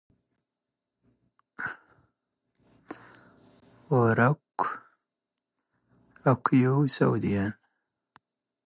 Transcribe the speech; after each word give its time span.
ⵓⵔ 3.99 4.13
ⴰⴽ 4.27 4.35
ⴰⴽⴽⵯ 6.31 6.45
ⵢⵉⵡⵙ 6.59 6.95
ⴰⵡⴷ 7.07 7.23
ⵢⴰⵏ? 7.31 7.51